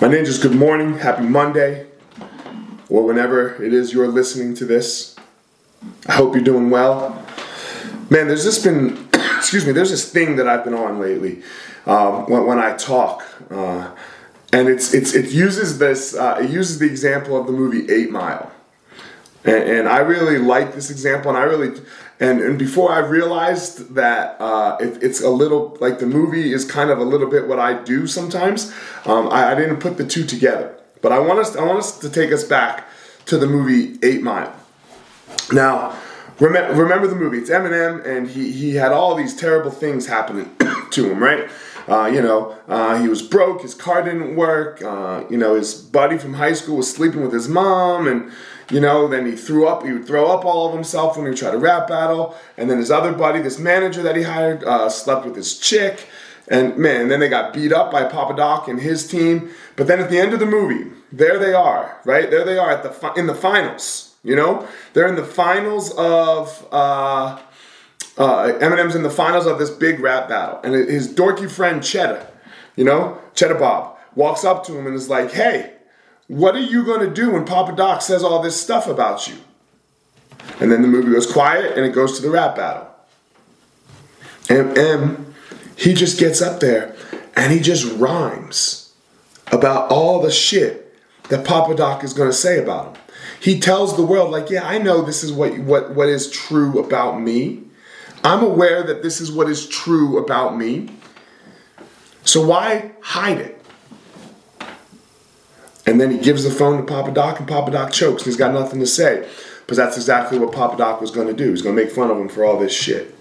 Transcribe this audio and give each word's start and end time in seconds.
My 0.00 0.06
ninjas, 0.06 0.40
good 0.40 0.54
morning, 0.54 0.98
happy 0.98 1.24
Monday, 1.24 1.84
or 2.88 3.04
whenever 3.04 3.60
it 3.60 3.74
is 3.74 3.92
you're 3.92 4.06
listening 4.06 4.54
to 4.54 4.64
this. 4.64 5.16
I 6.06 6.12
hope 6.12 6.36
you're 6.36 6.44
doing 6.44 6.70
well. 6.70 7.20
Man, 8.08 8.28
there's 8.28 8.44
just 8.44 8.62
been, 8.62 9.08
excuse 9.36 9.66
me, 9.66 9.72
there's 9.72 9.90
this 9.90 10.08
thing 10.08 10.36
that 10.36 10.46
I've 10.46 10.62
been 10.62 10.74
on 10.74 11.00
lately 11.00 11.42
um, 11.84 12.26
when, 12.30 12.46
when 12.46 12.58
I 12.60 12.76
talk. 12.76 13.24
Uh, 13.50 13.90
and 14.52 14.68
it's, 14.68 14.94
it's, 14.94 15.14
it 15.16 15.32
uses 15.32 15.78
this, 15.78 16.14
uh, 16.14 16.38
it 16.40 16.48
uses 16.48 16.78
the 16.78 16.86
example 16.86 17.36
of 17.36 17.48
the 17.48 17.52
movie 17.52 17.92
Eight 17.92 18.12
Mile. 18.12 18.52
And, 19.44 19.62
and 19.62 19.88
I 19.88 19.98
really 19.98 20.38
like 20.38 20.74
this 20.74 20.90
example, 20.90 21.30
and 21.30 21.38
I 21.38 21.42
really, 21.42 21.80
and, 22.20 22.40
and 22.40 22.58
before 22.58 22.92
I 22.92 22.98
realized 22.98 23.94
that 23.94 24.36
uh, 24.40 24.76
it, 24.80 25.02
it's 25.02 25.22
a 25.22 25.30
little 25.30 25.76
like 25.80 26.00
the 26.00 26.06
movie 26.06 26.52
is 26.52 26.64
kind 26.64 26.90
of 26.90 26.98
a 26.98 27.04
little 27.04 27.28
bit 27.28 27.46
what 27.46 27.58
I 27.58 27.82
do 27.82 28.06
sometimes, 28.06 28.72
um, 29.04 29.28
I, 29.28 29.52
I, 29.52 29.54
didn't 29.54 29.78
put 29.78 29.96
the 29.96 30.04
two 30.04 30.24
together. 30.24 30.76
But 31.00 31.12
I 31.12 31.20
want 31.20 31.38
us 31.38 31.54
I 31.54 31.64
want 31.64 31.78
us 31.78 31.98
to 32.00 32.10
take 32.10 32.32
us 32.32 32.42
back 32.42 32.88
to 33.26 33.38
the 33.38 33.46
movie 33.46 33.98
Eight 34.02 34.22
Mile. 34.22 34.52
Now, 35.52 35.96
remember, 36.40 36.74
remember 36.74 37.06
the 37.06 37.14
movie? 37.14 37.38
It's 37.38 37.50
Eminem, 37.50 38.04
and 38.04 38.28
he 38.28 38.50
he 38.50 38.74
had 38.74 38.90
all 38.90 39.14
these 39.14 39.36
terrible 39.36 39.70
things 39.70 40.06
happening 40.06 40.50
to 40.90 41.10
him, 41.10 41.22
right? 41.22 41.48
Uh, 41.88 42.06
you 42.06 42.20
know, 42.20 42.56
uh, 42.68 43.00
he 43.00 43.08
was 43.08 43.22
broke, 43.22 43.62
his 43.62 43.74
car 43.74 44.02
didn't 44.02 44.36
work. 44.36 44.82
Uh, 44.82 45.24
you 45.30 45.38
know, 45.38 45.54
his 45.54 45.74
buddy 45.74 46.18
from 46.18 46.34
high 46.34 46.52
school 46.52 46.76
was 46.76 46.92
sleeping 46.92 47.22
with 47.22 47.32
his 47.32 47.48
mom, 47.48 48.06
and 48.06 48.30
you 48.70 48.80
know, 48.80 49.08
then 49.08 49.24
he 49.24 49.32
threw 49.32 49.66
up, 49.66 49.82
he 49.84 49.92
would 49.92 50.06
throw 50.06 50.26
up 50.26 50.44
all 50.44 50.68
of 50.68 50.74
himself 50.74 51.16
when 51.16 51.30
he 51.30 51.36
tried 51.36 51.52
to 51.52 51.58
rap 51.58 51.88
battle. 51.88 52.36
And 52.56 52.70
then 52.70 52.78
his 52.78 52.90
other 52.90 53.12
buddy, 53.12 53.40
this 53.40 53.58
manager 53.58 54.02
that 54.02 54.14
he 54.16 54.22
hired, 54.22 54.62
uh, 54.62 54.90
slept 54.90 55.24
with 55.24 55.36
his 55.36 55.58
chick. 55.58 56.06
And 56.48 56.76
man, 56.76 57.02
and 57.02 57.10
then 57.10 57.20
they 57.20 57.28
got 57.28 57.52
beat 57.52 57.72
up 57.72 57.90
by 57.90 58.04
Papa 58.04 58.34
Doc 58.34 58.68
and 58.68 58.80
his 58.80 59.06
team. 59.06 59.50
But 59.76 59.86
then 59.86 60.00
at 60.00 60.10
the 60.10 60.18
end 60.18 60.32
of 60.32 60.40
the 60.40 60.46
movie, 60.46 60.90
there 61.12 61.38
they 61.38 61.54
are, 61.54 62.00
right? 62.04 62.30
There 62.30 62.44
they 62.44 62.58
are 62.58 62.70
at 62.70 62.82
the 62.82 62.90
fi- 62.90 63.14
in 63.16 63.26
the 63.26 63.34
finals. 63.34 64.14
You 64.24 64.36
know, 64.36 64.66
they're 64.92 65.06
in 65.06 65.14
the 65.14 65.24
finals 65.24 65.92
of 65.92 66.66
uh, 68.18 68.52
Eminem's 68.60 68.94
in 68.94 69.02
the 69.02 69.10
finals 69.10 69.46
of 69.46 69.58
this 69.58 69.70
big 69.70 70.00
rap 70.00 70.28
battle, 70.28 70.60
and 70.62 70.74
his 70.74 71.12
dorky 71.12 71.50
friend 71.50 71.82
Cheddar, 71.82 72.26
you 72.76 72.84
know, 72.84 73.18
Cheddar 73.34 73.54
Bob, 73.54 73.96
walks 74.14 74.44
up 74.44 74.66
to 74.66 74.76
him 74.76 74.86
and 74.86 74.94
is 74.94 75.08
like, 75.08 75.32
"Hey, 75.32 75.72
what 76.28 76.54
are 76.54 76.60
you 76.60 76.84
to 76.84 77.10
do 77.10 77.32
when 77.32 77.46
Papa 77.46 77.74
Doc 77.74 78.02
says 78.02 78.22
all 78.22 78.42
this 78.42 78.60
stuff 78.60 78.86
about 78.86 79.26
you? 79.26 79.36
And 80.60 80.70
then 80.70 80.82
the 80.82 80.88
movie 80.88 81.12
goes 81.12 81.30
quiet 81.30 81.76
and 81.76 81.86
it 81.86 81.92
goes 81.92 82.16
to 82.16 82.22
the 82.22 82.30
rap 82.30 82.54
battle. 82.54 82.86
And, 84.50 84.76
and 84.76 85.34
he 85.76 85.94
just 85.94 86.18
gets 86.18 86.42
up 86.42 86.60
there 86.60 86.94
and 87.34 87.52
he 87.52 87.60
just 87.60 87.90
rhymes 87.98 88.92
about 89.52 89.90
all 89.90 90.20
the 90.20 90.30
shit 90.30 90.94
that 91.30 91.46
Papa 91.46 91.74
Doc 91.74 92.04
is 92.04 92.12
to 92.28 92.36
say 92.36 92.58
about 92.58 92.96
him. 92.96 93.02
He 93.40 93.60
tells 93.60 93.96
the 93.96 94.04
world, 94.04 94.30
like, 94.30 94.50
yeah, 94.50 94.66
I 94.66 94.78
know 94.78 95.02
this 95.02 95.22
is 95.22 95.32
what, 95.32 95.58
what, 95.60 95.94
what 95.94 96.08
is 96.08 96.30
true 96.30 96.78
about 96.78 97.20
me. 97.20 97.62
I'm 98.24 98.42
aware 98.42 98.82
that 98.82 99.02
this 99.02 99.20
is 99.20 99.30
what 99.30 99.48
is 99.48 99.68
true 99.68 100.18
about 100.18 100.56
me. 100.56 100.90
So 102.24 102.44
why 102.46 102.92
hide 103.00 103.38
it? 103.38 103.64
And 105.86 105.98
then 105.98 106.10
he 106.10 106.18
gives 106.18 106.44
the 106.44 106.50
phone 106.50 106.76
to 106.76 106.82
Papa 106.82 107.12
Doc, 107.12 107.38
and 107.38 107.48
Papa 107.48 107.70
Doc 107.70 107.92
chokes, 107.92 108.22
and 108.22 108.26
he's 108.26 108.36
got 108.36 108.52
nothing 108.52 108.80
to 108.80 108.86
say. 108.86 109.26
Because 109.60 109.78
that's 109.78 109.96
exactly 109.96 110.38
what 110.38 110.52
Papa 110.52 110.76
Doc 110.76 111.00
was 111.00 111.10
going 111.10 111.28
to 111.28 111.32
do. 111.32 111.50
He's 111.50 111.62
going 111.62 111.74
to 111.74 111.82
make 111.82 111.90
fun 111.90 112.10
of 112.10 112.18
him 112.18 112.28
for 112.28 112.44
all 112.44 112.58
this 112.58 112.74
shit. 112.74 113.14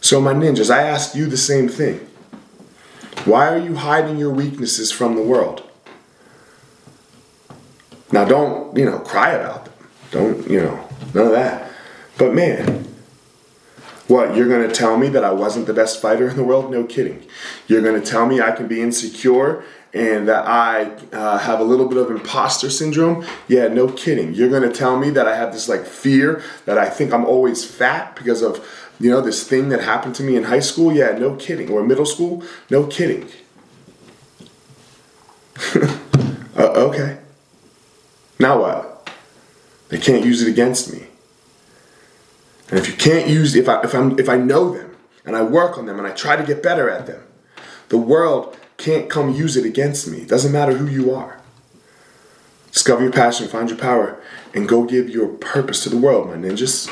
So, 0.00 0.20
my 0.20 0.32
ninjas, 0.32 0.70
I 0.70 0.82
ask 0.82 1.14
you 1.14 1.26
the 1.26 1.36
same 1.36 1.68
thing. 1.68 2.06
Why 3.24 3.48
are 3.48 3.58
you 3.58 3.74
hiding 3.74 4.18
your 4.18 4.30
weaknesses 4.30 4.92
from 4.92 5.16
the 5.16 5.22
world? 5.22 5.68
Now, 8.12 8.24
don't, 8.24 8.76
you 8.76 8.84
know, 8.84 9.00
cry 9.00 9.32
about 9.32 9.64
them. 9.64 9.74
Don't, 10.12 10.48
you 10.48 10.60
know, 10.60 10.88
none 11.12 11.26
of 11.26 11.32
that. 11.32 11.70
But 12.16 12.34
man, 12.34 12.86
what, 14.08 14.36
you're 14.36 14.48
going 14.48 14.68
to 14.68 14.74
tell 14.74 14.96
me 14.96 15.08
that 15.08 15.24
I 15.24 15.32
wasn't 15.32 15.66
the 15.66 15.74
best 15.74 16.00
fighter 16.00 16.28
in 16.28 16.36
the 16.36 16.44
world? 16.44 16.70
No 16.70 16.84
kidding. 16.84 17.26
You're 17.66 17.82
going 17.82 18.00
to 18.00 18.06
tell 18.06 18.26
me 18.26 18.40
I 18.40 18.52
can 18.52 18.68
be 18.68 18.80
insecure 18.80 19.64
and 19.96 20.28
that 20.28 20.46
I 20.46 20.90
uh, 21.12 21.38
have 21.38 21.58
a 21.58 21.64
little 21.64 21.88
bit 21.88 21.96
of 21.96 22.10
imposter 22.10 22.68
syndrome, 22.68 23.24
yeah, 23.48 23.68
no 23.68 23.88
kidding. 23.88 24.34
You're 24.34 24.50
gonna 24.50 24.72
tell 24.72 24.98
me 24.98 25.08
that 25.10 25.26
I 25.26 25.34
have 25.34 25.54
this 25.54 25.70
like 25.70 25.86
fear 25.86 26.42
that 26.66 26.76
I 26.76 26.90
think 26.90 27.14
I'm 27.14 27.24
always 27.24 27.64
fat 27.64 28.14
because 28.14 28.42
of 28.42 28.62
you 29.00 29.08
know 29.08 29.22
this 29.22 29.48
thing 29.48 29.70
that 29.70 29.80
happened 29.80 30.14
to 30.16 30.22
me 30.22 30.36
in 30.36 30.44
high 30.44 30.60
school, 30.60 30.92
yeah, 30.92 31.16
no 31.16 31.34
kidding. 31.36 31.70
Or 31.70 31.82
middle 31.82 32.04
school, 32.04 32.42
no 32.68 32.86
kidding. 32.86 33.26
uh, 35.74 36.72
okay. 36.76 37.18
Now 38.38 38.60
what? 38.60 39.10
They 39.88 39.98
can't 39.98 40.26
use 40.26 40.42
it 40.42 40.48
against 40.48 40.92
me. 40.92 41.06
And 42.68 42.78
if 42.78 42.88
you 42.88 42.94
can't 42.94 43.28
use 43.28 43.54
if 43.54 43.68
I 43.68 43.82
if 43.82 43.94
I'm 43.94 44.18
if 44.18 44.28
I 44.28 44.36
know 44.36 44.70
them 44.70 44.96
and 45.24 45.36
I 45.36 45.42
work 45.42 45.78
on 45.78 45.86
them 45.86 45.98
and 45.98 46.06
I 46.06 46.10
try 46.10 46.36
to 46.36 46.42
get 46.42 46.62
better 46.62 46.90
at 46.90 47.06
them, 47.06 47.22
the 47.88 47.98
world 47.98 48.56
can't 48.76 49.08
come 49.08 49.32
use 49.32 49.56
it 49.56 49.64
against 49.64 50.08
me. 50.08 50.18
It 50.18 50.28
doesn't 50.28 50.52
matter 50.52 50.72
who 50.76 50.86
you 50.86 51.14
are. 51.14 51.40
Discover 52.72 53.04
your 53.04 53.12
passion, 53.12 53.48
find 53.48 53.70
your 53.70 53.78
power, 53.78 54.20
and 54.52 54.68
go 54.68 54.84
give 54.84 55.08
your 55.08 55.28
purpose 55.28 55.82
to 55.84 55.88
the 55.88 55.96
world, 55.96 56.28
my 56.28 56.36
ninjas. 56.36 56.90